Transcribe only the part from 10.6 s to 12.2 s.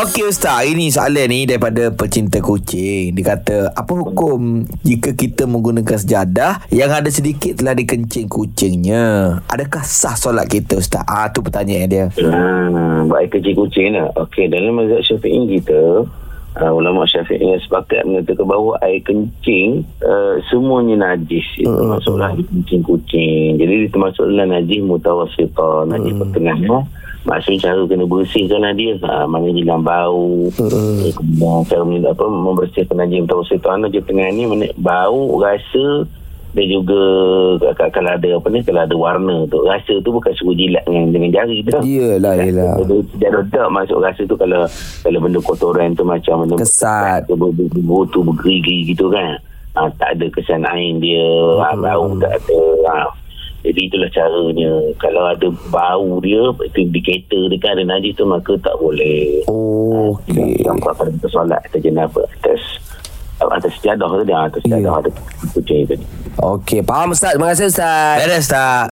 Ustaz? Ah tu pertanyaan dia.